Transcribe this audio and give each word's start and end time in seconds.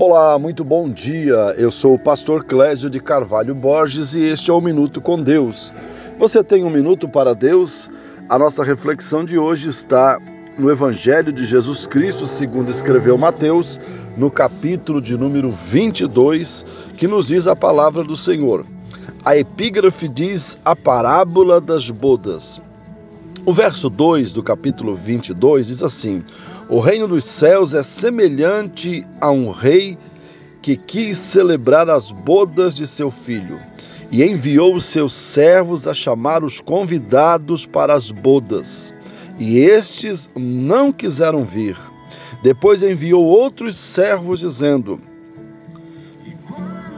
Olá, 0.00 0.38
muito 0.38 0.62
bom 0.62 0.88
dia. 0.88 1.56
Eu 1.58 1.72
sou 1.72 1.94
o 1.94 1.98
pastor 1.98 2.44
Clésio 2.44 2.88
de 2.88 3.00
Carvalho 3.00 3.52
Borges 3.52 4.14
e 4.14 4.20
este 4.20 4.48
é 4.48 4.54
o 4.54 4.60
Minuto 4.60 5.00
com 5.00 5.20
Deus. 5.20 5.74
Você 6.20 6.44
tem 6.44 6.62
um 6.62 6.70
minuto 6.70 7.08
para 7.08 7.34
Deus? 7.34 7.90
A 8.28 8.38
nossa 8.38 8.62
reflexão 8.62 9.24
de 9.24 9.36
hoje 9.36 9.68
está 9.68 10.20
no 10.56 10.70
Evangelho 10.70 11.32
de 11.32 11.44
Jesus 11.44 11.84
Cristo, 11.88 12.28
segundo 12.28 12.70
escreveu 12.70 13.18
Mateus, 13.18 13.80
no 14.16 14.30
capítulo 14.30 15.02
de 15.02 15.16
número 15.16 15.50
22, 15.50 16.64
que 16.96 17.08
nos 17.08 17.26
diz 17.26 17.48
a 17.48 17.56
palavra 17.56 18.04
do 18.04 18.14
Senhor. 18.14 18.64
A 19.24 19.36
epígrafe 19.36 20.06
diz 20.06 20.56
a 20.64 20.76
parábola 20.76 21.60
das 21.60 21.90
bodas. 21.90 22.62
O 23.44 23.52
verso 23.52 23.90
2 23.90 24.32
do 24.32 24.44
capítulo 24.44 24.94
22 24.94 25.66
diz 25.66 25.82
assim: 25.82 26.22
o 26.68 26.80
reino 26.80 27.08
dos 27.08 27.24
céus 27.24 27.74
é 27.74 27.82
semelhante 27.82 29.06
a 29.20 29.30
um 29.30 29.50
rei 29.50 29.96
que 30.60 30.76
quis 30.76 31.16
celebrar 31.16 31.88
as 31.88 32.12
bodas 32.12 32.76
de 32.76 32.86
seu 32.86 33.10
filho 33.10 33.58
e 34.10 34.22
enviou 34.22 34.74
os 34.74 34.84
seus 34.84 35.14
servos 35.14 35.86
a 35.86 35.94
chamar 35.94 36.44
os 36.44 36.60
convidados 36.60 37.64
para 37.64 37.94
as 37.94 38.10
bodas. 38.10 38.94
E 39.38 39.58
estes 39.58 40.28
não 40.36 40.92
quiseram 40.92 41.44
vir. 41.44 41.76
Depois 42.42 42.82
enviou 42.82 43.24
outros 43.24 43.76
servos, 43.76 44.40
dizendo: 44.40 45.00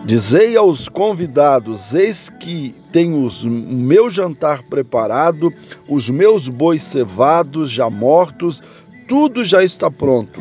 Dizei 0.05 0.57
aos 0.57 0.89
convidados: 0.89 1.95
Eis 1.95 2.29
que 2.29 2.75
tenho 2.91 3.27
o 3.27 3.49
meu 3.49 4.11
jantar 4.11 4.63
preparado, 4.63 5.53
os 5.89 6.09
meus 6.11 6.49
bois 6.49 6.83
cevados 6.83 7.71
já 7.71 7.89
mortos, 7.89 8.63
tudo 9.11 9.43
já 9.43 9.65
está 9.65 9.91
pronto. 9.91 10.41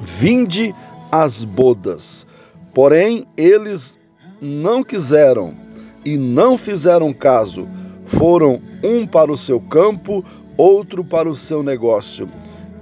Vinde 0.00 0.74
às 1.12 1.44
bodas. 1.44 2.26
Porém, 2.72 3.26
eles 3.36 3.98
não 4.40 4.82
quiseram 4.82 5.52
e 6.02 6.16
não 6.16 6.56
fizeram 6.56 7.12
caso. 7.12 7.68
Foram 8.06 8.58
um 8.82 9.06
para 9.06 9.30
o 9.30 9.36
seu 9.36 9.60
campo, 9.60 10.24
outro 10.56 11.04
para 11.04 11.28
o 11.28 11.36
seu 11.36 11.62
negócio. 11.62 12.26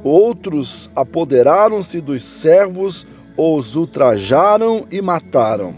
Outros 0.04 0.88
apoderaram-se 0.94 2.00
dos 2.00 2.22
servos, 2.22 3.04
os 3.36 3.74
ultrajaram 3.74 4.86
e 4.88 5.02
mataram. 5.02 5.74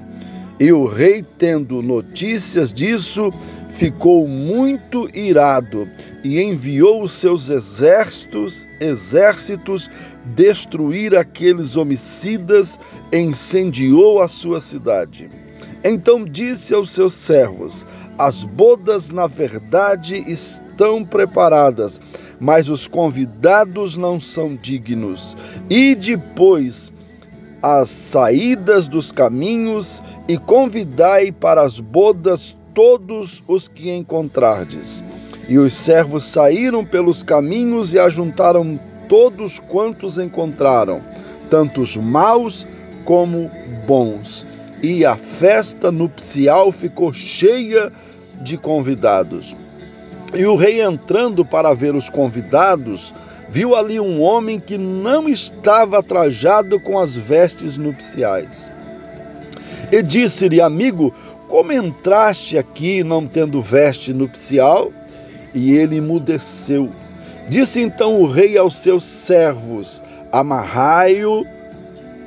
E 0.60 0.70
o 0.70 0.84
rei, 0.84 1.24
tendo 1.38 1.80
notícias 1.80 2.70
disso, 2.70 3.32
ficou 3.70 4.28
muito 4.28 5.08
irado 5.16 5.88
e 6.24 6.40
enviou 6.42 7.02
os 7.02 7.12
seus 7.12 7.50
exércitos, 7.50 8.66
exércitos 8.80 9.90
destruir 10.34 11.14
aqueles 11.14 11.76
homicidas, 11.76 12.80
incendiou 13.12 14.22
a 14.22 14.26
sua 14.26 14.58
cidade. 14.58 15.30
Então 15.84 16.24
disse 16.24 16.72
aos 16.72 16.90
seus 16.90 17.12
servos: 17.12 17.86
As 18.16 18.42
bodas, 18.42 19.10
na 19.10 19.26
verdade, 19.26 20.16
estão 20.26 21.04
preparadas, 21.04 22.00
mas 22.40 22.70
os 22.70 22.88
convidados 22.88 23.94
não 23.94 24.18
são 24.18 24.56
dignos. 24.56 25.36
E 25.68 25.94
depois 25.94 26.90
as 27.62 27.90
saídas 27.90 28.88
dos 28.88 29.12
caminhos 29.12 30.02
e 30.26 30.38
convidai 30.38 31.30
para 31.30 31.62
as 31.62 31.80
bodas 31.80 32.56
todos 32.74 33.42
os 33.46 33.68
que 33.68 33.90
encontrardes. 33.90 35.02
E 35.48 35.58
os 35.58 35.74
servos 35.74 36.24
saíram 36.24 36.84
pelos 36.84 37.22
caminhos 37.22 37.92
e 37.92 37.98
ajuntaram 37.98 38.78
todos 39.08 39.58
quantos 39.58 40.18
encontraram, 40.18 41.00
tanto 41.50 41.82
os 41.82 41.96
maus 41.96 42.66
como 43.04 43.50
bons. 43.86 44.46
E 44.82 45.04
a 45.04 45.16
festa 45.16 45.92
nupcial 45.92 46.72
ficou 46.72 47.12
cheia 47.12 47.92
de 48.40 48.56
convidados. 48.56 49.54
E 50.34 50.44
o 50.46 50.56
rei, 50.56 50.82
entrando 50.82 51.44
para 51.44 51.72
ver 51.74 51.94
os 51.94 52.10
convidados, 52.10 53.14
viu 53.48 53.76
ali 53.76 54.00
um 54.00 54.20
homem 54.20 54.58
que 54.58 54.76
não 54.76 55.28
estava 55.28 56.02
trajado 56.02 56.80
com 56.80 56.98
as 56.98 57.14
vestes 57.14 57.76
nupciais. 57.76 58.70
E 59.92 60.02
disse-lhe, 60.02 60.60
amigo, 60.60 61.14
como 61.48 61.72
entraste 61.72 62.58
aqui 62.58 63.04
não 63.04 63.26
tendo 63.26 63.62
veste 63.62 64.12
nupcial? 64.12 64.90
E 65.54 65.72
ele 65.72 65.96
emudeceu. 65.96 66.90
Disse 67.48 67.80
então 67.80 68.20
o 68.20 68.26
rei 68.26 68.58
aos 68.58 68.76
seus 68.76 69.04
servos: 69.04 70.02
Amarrai-o 70.32 71.46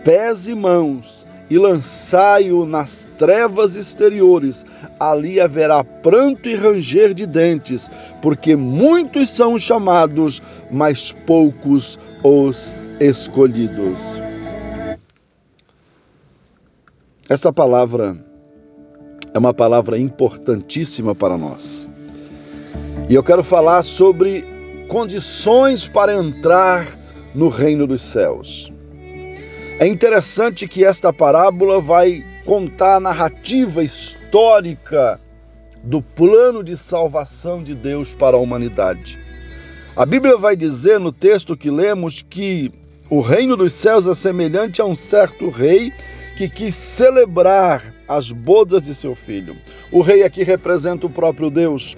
pés 0.03 0.47
e 0.47 0.55
mãos 0.55 1.27
e 1.49 1.57
lançai-o 1.57 2.65
nas 2.65 3.07
trevas 3.17 3.75
exteriores. 3.75 4.65
Ali 4.99 5.39
haverá 5.39 5.83
pranto 5.83 6.47
e 6.47 6.55
ranger 6.55 7.13
de 7.13 7.25
dentes, 7.25 7.89
porque 8.21 8.55
muitos 8.55 9.29
são 9.29 9.53
os 9.53 9.61
chamados, 9.61 10.41
mas 10.71 11.11
poucos 11.11 11.99
os 12.23 12.73
escolhidos. 12.99 13.97
Essa 17.29 17.51
palavra 17.51 18.17
é 19.33 19.37
uma 19.37 19.53
palavra 19.53 19.99
importantíssima 19.99 21.13
para 21.13 21.37
nós. 21.37 21.89
E 23.09 23.15
eu 23.15 23.23
quero 23.23 23.41
falar 23.41 23.83
sobre 23.83 24.43
condições 24.89 25.87
para 25.87 26.13
entrar 26.13 26.85
no 27.33 27.47
reino 27.47 27.87
dos 27.87 28.01
céus. 28.01 28.69
É 29.79 29.87
interessante 29.87 30.67
que 30.67 30.83
esta 30.83 31.13
parábola 31.13 31.79
vai 31.79 32.25
contar 32.45 32.95
a 32.95 32.99
narrativa 32.99 33.81
histórica 33.81 35.21
do 35.81 36.01
plano 36.01 36.61
de 36.61 36.75
salvação 36.75 37.63
de 37.63 37.75
Deus 37.75 38.13
para 38.13 38.35
a 38.35 38.39
humanidade. 38.39 39.17
A 39.95 40.05
Bíblia 40.05 40.35
vai 40.35 40.57
dizer 40.57 40.99
no 40.99 41.11
texto 41.13 41.55
que 41.55 41.71
lemos 41.71 42.21
que 42.21 42.73
o 43.09 43.21
reino 43.21 43.55
dos 43.55 43.71
céus 43.71 44.05
é 44.05 44.13
semelhante 44.13 44.81
a 44.81 44.85
um 44.85 44.95
certo 44.95 45.49
rei 45.49 45.93
que 46.37 46.49
quis 46.49 46.75
celebrar 46.75 47.95
as 48.05 48.33
bodas 48.33 48.81
de 48.81 48.93
seu 48.93 49.15
filho. 49.15 49.55
O 49.93 50.01
rei 50.01 50.23
aqui 50.23 50.43
representa 50.43 51.07
o 51.07 51.09
próprio 51.09 51.49
Deus. 51.49 51.95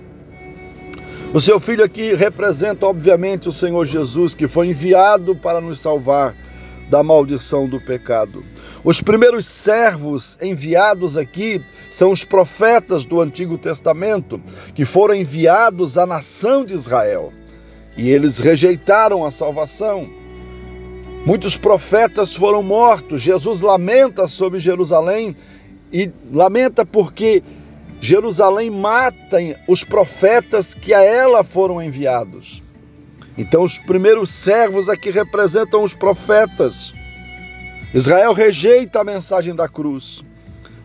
O 1.32 1.40
seu 1.40 1.60
filho 1.60 1.84
aqui 1.84 2.16
representa, 2.16 2.88
obviamente, 2.88 3.48
o 3.48 3.52
Senhor 3.52 3.86
Jesus, 3.86 4.34
que 4.34 4.48
foi 4.48 4.70
enviado 4.70 5.36
para 5.36 5.62
nos 5.62 5.80
salvar 5.80 6.36
da 6.90 7.04
maldição 7.04 7.70
do 7.70 7.80
pecado. 7.80 8.44
Os 8.84 9.00
primeiros 9.00 9.46
servos 9.46 10.36
enviados 10.42 11.18
aqui 11.18 11.62
são 11.88 12.12
os 12.12 12.26
profetas 12.26 13.06
do 13.06 13.22
Antigo 13.22 13.60
Testamento, 13.60 14.42
que 14.74 14.86
foram 14.86 15.14
enviados 15.14 16.00
à 16.00 16.06
nação 16.08 16.66
de 16.66 16.74
Israel. 16.74 17.32
E 17.96 18.10
eles 18.10 18.40
rejeitaram 18.40 19.24
a 19.24 19.30
salvação. 19.30 20.10
Muitos 21.28 21.56
profetas 21.56 22.36
foram 22.36 22.64
mortos. 22.64 23.22
Jesus 23.22 23.62
lamenta 23.62 24.26
sobre 24.26 24.58
Jerusalém 24.58 25.36
e 25.94 26.12
lamenta 26.32 26.84
porque 26.84 27.44
Jerusalém 28.02 28.70
mata 28.70 29.38
os 29.68 29.84
profetas 29.84 30.74
que 30.74 30.94
a 30.94 31.02
ela 31.02 31.44
foram 31.44 31.82
enviados. 31.82 32.64
Então, 33.38 33.64
os 33.64 33.78
primeiros 33.78 34.30
servos 34.30 34.90
aqui 34.90 35.10
representam 35.10 35.84
os 35.84 35.94
profetas. 35.94 36.94
Israel 37.94 38.34
rejeita 38.34 39.02
a 39.02 39.04
mensagem 39.04 39.54
da 39.54 39.68
cruz. 39.68 40.24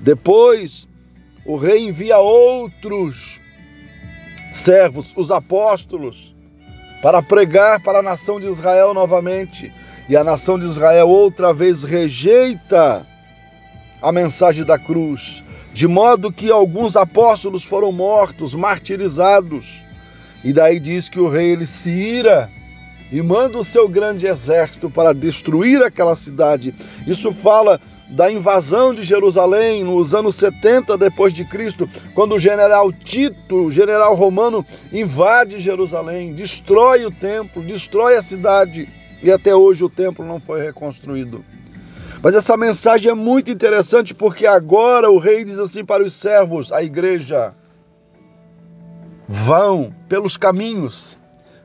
Depois, 0.01 0.89
o 1.45 1.57
rei 1.57 1.81
envia 1.87 2.19
outros 2.19 3.41
servos, 4.51 5.13
os 5.17 5.31
apóstolos, 5.31 6.35
para 7.03 7.23
pregar 7.23 7.81
para 7.81 7.99
a 7.99 8.03
nação 8.03 8.41
de 8.41 8.47
Israel 8.47 8.95
novamente. 8.95 9.73
E 10.09 10.17
a 10.17 10.25
nação 10.25 10.59
de 10.59 10.65
Israel 10.65 11.09
outra 11.09 11.53
vez 11.53 11.85
rejeita 11.85 13.07
a 14.03 14.13
mensagem 14.13 14.65
da 14.65 14.79
cruz 14.79 15.45
de 15.75 15.89
modo 15.89 16.33
que 16.33 16.53
alguns 16.53 16.95
apóstolos 16.95 17.65
foram 17.65 17.91
mortos, 17.91 18.55
martirizados. 18.55 19.83
E 20.45 20.53
daí 20.53 20.79
diz 20.79 21.09
que 21.09 21.19
o 21.19 21.29
rei 21.29 21.51
ele 21.51 21.67
se 21.67 21.91
ira 21.91 22.49
e 23.11 23.21
manda 23.21 23.59
o 23.59 23.65
seu 23.65 23.89
grande 23.89 24.25
exército 24.25 24.89
para 24.89 25.13
destruir 25.13 25.83
aquela 25.83 26.15
cidade. 26.15 26.73
Isso 27.09 27.33
fala 27.33 27.81
da 28.09 28.31
invasão 28.31 28.95
de 28.95 29.03
Jerusalém 29.03 29.83
nos 29.83 30.15
anos 30.15 30.37
70 30.37 30.97
depois 30.97 31.33
de 31.33 31.45
Cristo, 31.45 31.91
quando 32.15 32.37
o 32.37 32.39
general 32.39 32.93
Tito, 32.93 33.65
o 33.65 33.71
general 33.71 34.15
romano, 34.15 34.65
invade 34.93 35.59
Jerusalém, 35.59 36.35
destrói 36.35 37.05
o 37.05 37.11
templo, 37.11 37.61
destrói 37.61 38.17
a 38.17 38.23
cidade 38.23 38.89
e 39.21 39.33
até 39.33 39.53
hoje 39.53 39.83
o 39.83 39.91
templo 39.91 40.25
não 40.25 40.39
foi 40.39 40.63
reconstruído. 40.63 41.45
Mas 42.25 42.35
essa 42.35 42.57
mensagem 42.57 43.13
é 43.13 43.15
muito 43.15 43.51
interessante 43.51 44.15
porque 44.15 44.47
agora 44.47 45.11
o 45.11 45.19
rei 45.19 45.45
diz 45.45 45.59
assim 45.59 45.85
para 45.85 46.03
os 46.03 46.15
servos, 46.15 46.73
a 46.73 46.83
igreja: 46.83 47.53
vão 49.29 49.95
pelos 50.09 50.39
caminhos, 50.39 51.19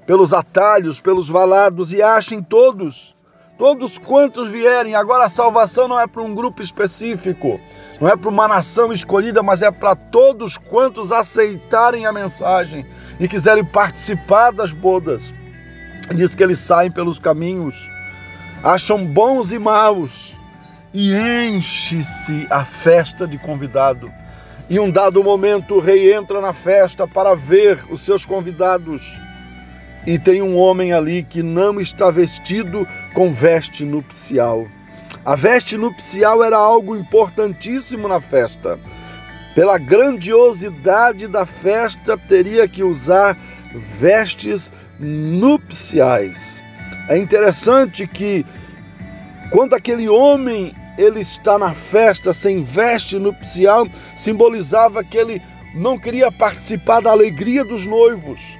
pelos 0.05 0.33
atalhos, 0.33 0.99
pelos 0.99 1.29
valados 1.29 1.93
e 1.93 2.01
achem 2.01 2.43
todos, 2.43 3.15
todos 3.57 3.97
quantos 3.97 4.49
vierem. 4.49 4.95
Agora 4.95 5.27
a 5.27 5.29
salvação 5.29 5.87
não 5.87 5.97
é 5.97 6.05
para 6.05 6.21
um 6.21 6.35
grupo 6.35 6.61
específico, 6.61 7.57
não 8.01 8.09
é 8.09 8.17
para 8.17 8.27
uma 8.27 8.45
nação 8.45 8.91
escolhida, 8.91 9.41
mas 9.41 9.61
é 9.61 9.71
para 9.71 9.95
todos 9.95 10.57
quantos 10.57 11.13
aceitarem 11.13 12.05
a 12.05 12.11
mensagem 12.11 12.85
e 13.17 13.29
quiserem 13.29 13.63
participar 13.63 14.51
das 14.51 14.73
bodas. 14.73 15.33
Diz 16.13 16.35
que 16.35 16.43
eles 16.43 16.59
saem 16.59 16.91
pelos 16.91 17.17
caminhos, 17.17 17.89
acham 18.61 19.05
bons 19.05 19.53
e 19.53 19.57
maus 19.57 20.37
e 20.93 21.13
enche-se 21.13 22.47
a 22.49 22.65
festa 22.65 23.27
de 23.27 23.37
convidado. 23.37 24.11
E 24.69 24.79
um 24.79 24.89
dado 24.89 25.23
momento 25.23 25.75
o 25.75 25.79
rei 25.79 26.13
entra 26.13 26.39
na 26.41 26.53
festa 26.53 27.07
para 27.07 27.35
ver 27.35 27.79
os 27.89 28.01
seus 28.01 28.25
convidados. 28.25 29.19
E 30.05 30.17
tem 30.17 30.41
um 30.41 30.57
homem 30.57 30.93
ali 30.93 31.23
que 31.23 31.43
não 31.43 31.79
está 31.79 32.09
vestido 32.09 32.87
com 33.13 33.33
veste 33.33 33.83
nupcial. 33.83 34.67
A 35.25 35.35
veste 35.35 35.77
nupcial 35.77 36.43
era 36.43 36.57
algo 36.57 36.95
importantíssimo 36.95 38.07
na 38.07 38.21
festa. 38.21 38.79
Pela 39.55 39.77
grandiosidade 39.77 41.27
da 41.27 41.45
festa, 41.45 42.17
teria 42.17 42.67
que 42.67 42.83
usar 42.83 43.35
vestes 43.99 44.71
nupciais. 44.99 46.63
É 47.09 47.17
interessante 47.17 48.07
que 48.07 48.45
quando 49.51 49.73
aquele 49.73 50.07
homem 50.07 50.75
ele 50.99 51.21
está 51.21 51.57
na 51.57 51.73
festa 51.73 52.33
sem 52.33 52.61
veste 52.61 53.17
nupcial, 53.17 53.87
simbolizava 54.17 55.01
que 55.01 55.17
ele 55.17 55.41
não 55.73 55.97
queria 55.97 56.29
participar 56.29 56.99
da 57.01 57.09
alegria 57.09 57.63
dos 57.63 57.85
noivos. 57.85 58.57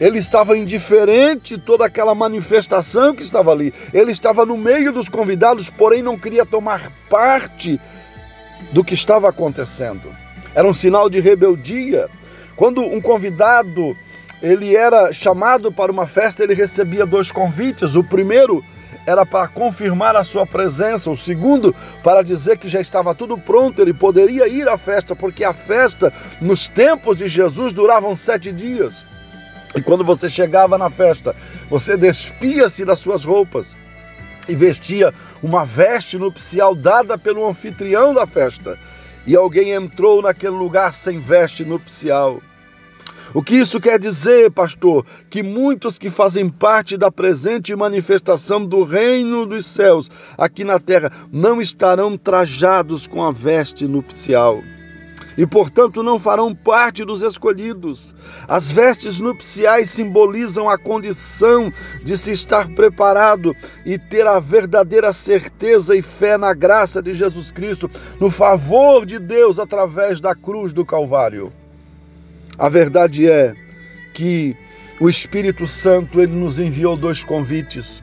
Ele 0.00 0.18
estava 0.18 0.58
indiferente 0.58 1.56
toda 1.56 1.86
aquela 1.86 2.16
manifestação 2.16 3.14
que 3.14 3.22
estava 3.22 3.52
ali. 3.52 3.72
Ele 3.94 4.10
estava 4.10 4.44
no 4.44 4.58
meio 4.58 4.92
dos 4.92 5.08
convidados, 5.08 5.70
porém 5.70 6.02
não 6.02 6.18
queria 6.18 6.44
tomar 6.44 6.90
parte 7.08 7.80
do 8.72 8.82
que 8.82 8.94
estava 8.94 9.28
acontecendo. 9.28 10.12
Era 10.56 10.66
um 10.66 10.74
sinal 10.74 11.08
de 11.08 11.20
rebeldia. 11.20 12.08
Quando 12.56 12.82
um 12.82 13.00
convidado 13.00 13.96
ele 14.42 14.74
era 14.74 15.12
chamado 15.12 15.70
para 15.70 15.92
uma 15.92 16.08
festa, 16.08 16.42
ele 16.42 16.54
recebia 16.54 17.06
dois 17.06 17.30
convites. 17.30 17.94
O 17.94 18.02
primeiro 18.02 18.64
era 19.06 19.26
para 19.26 19.48
confirmar 19.48 20.14
a 20.16 20.24
sua 20.24 20.46
presença, 20.46 21.10
o 21.10 21.16
segundo 21.16 21.74
para 22.02 22.22
dizer 22.22 22.58
que 22.58 22.68
já 22.68 22.80
estava 22.80 23.14
tudo 23.14 23.36
pronto, 23.36 23.80
ele 23.80 23.92
poderia 23.92 24.46
ir 24.46 24.68
à 24.68 24.78
festa, 24.78 25.14
porque 25.16 25.44
a 25.44 25.52
festa 25.52 26.12
nos 26.40 26.68
tempos 26.68 27.16
de 27.16 27.28
Jesus 27.28 27.72
duravam 27.72 28.14
sete 28.14 28.52
dias. 28.52 29.04
E 29.74 29.80
quando 29.80 30.04
você 30.04 30.28
chegava 30.28 30.76
na 30.76 30.90
festa, 30.90 31.34
você 31.70 31.96
despia-se 31.96 32.84
das 32.84 32.98
suas 32.98 33.24
roupas 33.24 33.76
e 34.48 34.54
vestia 34.54 35.14
uma 35.42 35.64
veste 35.64 36.18
nupcial 36.18 36.74
dada 36.74 37.16
pelo 37.16 37.48
anfitrião 37.48 38.12
da 38.12 38.26
festa. 38.26 38.78
E 39.26 39.34
alguém 39.36 39.70
entrou 39.70 40.20
naquele 40.20 40.56
lugar 40.56 40.92
sem 40.92 41.20
veste 41.20 41.64
nupcial. 41.64 42.42
O 43.34 43.42
que 43.42 43.54
isso 43.54 43.80
quer 43.80 43.98
dizer, 43.98 44.50
pastor? 44.50 45.06
Que 45.30 45.42
muitos 45.42 45.98
que 45.98 46.10
fazem 46.10 46.50
parte 46.50 46.98
da 46.98 47.10
presente 47.10 47.74
manifestação 47.74 48.64
do 48.66 48.84
reino 48.84 49.46
dos 49.46 49.64
céus 49.64 50.10
aqui 50.36 50.64
na 50.64 50.78
terra 50.78 51.10
não 51.32 51.60
estarão 51.60 52.18
trajados 52.18 53.06
com 53.06 53.24
a 53.24 53.32
veste 53.32 53.86
nupcial 53.86 54.62
e, 55.36 55.46
portanto, 55.46 56.02
não 56.02 56.18
farão 56.18 56.54
parte 56.54 57.06
dos 57.06 57.22
escolhidos. 57.22 58.14
As 58.46 58.70
vestes 58.70 59.18
nupciais 59.18 59.88
simbolizam 59.88 60.68
a 60.68 60.76
condição 60.76 61.72
de 62.02 62.18
se 62.18 62.32
estar 62.32 62.68
preparado 62.68 63.56
e 63.86 63.98
ter 63.98 64.26
a 64.26 64.38
verdadeira 64.38 65.10
certeza 65.10 65.96
e 65.96 66.02
fé 66.02 66.36
na 66.36 66.52
graça 66.52 67.02
de 67.02 67.14
Jesus 67.14 67.50
Cristo, 67.50 67.90
no 68.20 68.30
favor 68.30 69.06
de 69.06 69.18
Deus 69.18 69.58
através 69.58 70.20
da 70.20 70.34
cruz 70.34 70.74
do 70.74 70.84
Calvário. 70.84 71.50
A 72.58 72.68
verdade 72.68 73.30
é 73.30 73.54
que 74.12 74.56
o 75.00 75.08
Espírito 75.08 75.66
Santo 75.66 76.20
ele 76.20 76.32
nos 76.32 76.58
enviou 76.58 76.96
dois 76.96 77.24
convites 77.24 78.02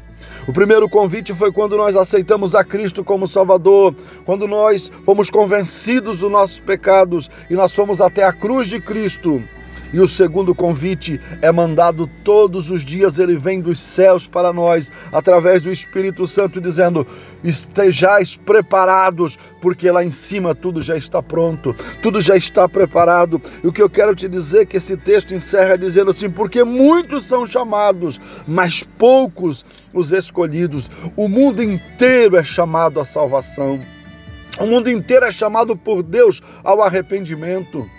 o 0.50 0.52
primeiro 0.52 0.90
convite 0.90 1.32
foi 1.32 1.52
quando 1.52 1.78
nós 1.78 1.96
aceitamos 1.96 2.56
a 2.56 2.64
Cristo 2.64 3.04
como 3.04 3.28
Salvador, 3.28 3.94
quando 4.26 4.48
nós 4.48 4.92
fomos 5.06 5.30
convencidos 5.30 6.22
dos 6.22 6.32
nossos 6.32 6.60
pecados 6.60 7.30
e 7.52 7.54
nós 7.54 7.72
fomos 7.72 8.02
até 8.02 8.24
a 8.24 8.34
cruz 8.34 8.68
de 8.68 8.82
Cristo. 8.82 9.44
E 9.92 10.00
o 10.00 10.08
segundo 10.08 10.54
convite 10.54 11.20
é 11.42 11.52
mandado 11.52 12.08
todos 12.24 12.70
os 12.70 12.84
dias, 12.84 13.18
ele 13.18 13.36
vem 13.36 13.60
dos 13.60 13.80
céus 13.80 14.28
para 14.28 14.54
nós, 14.54 14.92
através 15.12 15.62
do 15.62 15.72
Espírito 15.72 16.28
Santo, 16.28 16.62
dizendo: 16.62 17.08
estejais 17.44 18.38
preparados, 18.38 19.38
porque 19.60 19.90
lá 19.90 20.04
em 20.04 20.12
cima 20.12 20.54
tudo 20.54 20.82
já 20.82 20.96
está 20.96 21.24
pronto, 21.24 21.76
tudo 22.04 22.22
já 22.22 22.36
está 22.36 22.70
preparado. 22.70 23.42
E 23.64 23.68
o 23.68 23.74
que 23.74 23.82
eu 23.82 23.90
quero 23.90 24.14
te 24.16 24.28
dizer 24.28 24.62
é 24.62 24.66
que 24.66 24.78
esse 24.78 24.96
texto 24.96 25.34
encerra 25.34 25.76
dizendo 25.76 26.12
assim: 26.12 26.30
porque 26.30 26.64
muitos 26.64 27.26
são 27.26 27.46
chamados, 27.48 28.20
mas 28.48 28.84
poucos 28.84 29.66
os 29.92 30.12
escolhidos. 30.12 30.90
O 31.16 31.28
mundo 31.28 31.64
inteiro 31.64 32.38
é 32.38 32.44
chamado 32.44 33.00
à 33.00 33.06
salvação. 33.06 33.80
O 34.60 34.66
mundo 34.66 34.90
inteiro 34.90 35.26
é 35.26 35.32
chamado 35.32 35.76
por 35.76 36.04
Deus 36.04 36.42
ao 36.64 36.82
arrependimento 36.82 37.90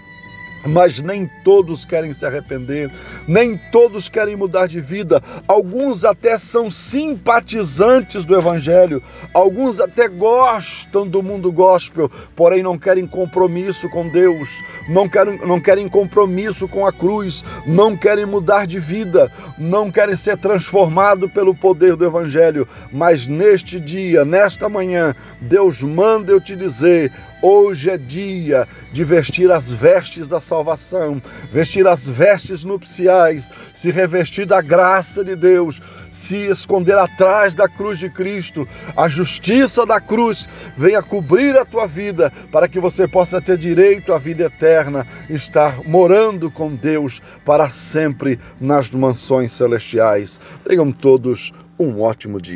mas 0.64 1.00
nem 1.00 1.30
todos 1.44 1.84
querem 1.84 2.12
se 2.12 2.24
arrepender, 2.24 2.90
nem 3.26 3.58
todos 3.70 4.08
querem 4.08 4.36
mudar 4.36 4.66
de 4.66 4.80
vida. 4.80 5.22
Alguns 5.46 6.04
até 6.04 6.36
são 6.36 6.70
simpatizantes 6.70 8.24
do 8.24 8.36
Evangelho, 8.36 9.02
alguns 9.32 9.80
até 9.80 10.08
gostam 10.08 11.06
do 11.06 11.22
mundo 11.22 11.50
gospel, 11.52 12.10
porém 12.36 12.62
não 12.62 12.78
querem 12.78 13.06
compromisso 13.06 13.88
com 13.88 14.08
Deus, 14.08 14.62
não 14.88 15.08
querem, 15.08 15.38
não 15.46 15.60
querem 15.60 15.88
compromisso 15.88 16.68
com 16.68 16.86
a 16.86 16.92
cruz, 16.92 17.44
não 17.66 17.96
querem 17.96 18.26
mudar 18.26 18.66
de 18.66 18.78
vida, 18.78 19.30
não 19.58 19.90
querem 19.90 20.16
ser 20.16 20.36
transformados 20.36 21.30
pelo 21.32 21.54
poder 21.54 21.96
do 21.96 22.04
Evangelho. 22.04 22.66
Mas 22.92 23.26
neste 23.26 23.80
dia, 23.80 24.24
nesta 24.24 24.68
manhã, 24.68 25.14
Deus 25.40 25.82
manda 25.82 26.32
eu 26.32 26.40
te 26.40 26.54
dizer: 26.56 27.12
Hoje 27.42 27.88
é 27.88 27.96
dia 27.96 28.68
de 28.92 29.02
vestir 29.02 29.50
as 29.50 29.72
vestes 29.72 30.28
da 30.28 30.42
salvação, 30.42 31.22
vestir 31.50 31.86
as 31.86 32.06
vestes 32.06 32.64
nupciais, 32.64 33.50
se 33.72 33.90
revestir 33.90 34.44
da 34.44 34.60
graça 34.60 35.24
de 35.24 35.34
Deus, 35.34 35.80
se 36.12 36.36
esconder 36.36 36.98
atrás 36.98 37.54
da 37.54 37.66
cruz 37.66 37.98
de 37.98 38.10
Cristo. 38.10 38.68
A 38.94 39.08
justiça 39.08 39.86
da 39.86 39.98
cruz 40.00 40.46
venha 40.76 41.02
cobrir 41.02 41.56
a 41.56 41.64
tua 41.64 41.86
vida 41.86 42.30
para 42.52 42.68
que 42.68 42.78
você 42.78 43.08
possa 43.08 43.40
ter 43.40 43.56
direito 43.56 44.12
à 44.12 44.18
vida 44.18 44.44
eterna, 44.44 45.06
estar 45.30 45.82
morando 45.84 46.50
com 46.50 46.74
Deus 46.74 47.22
para 47.42 47.70
sempre 47.70 48.38
nas 48.60 48.90
mansões 48.90 49.50
celestiais. 49.52 50.38
Tenham 50.68 50.92
todos 50.92 51.52
um 51.78 52.02
ótimo 52.02 52.38
dia. 52.38 52.48